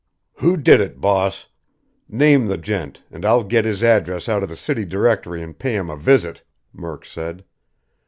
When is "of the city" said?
4.41-4.83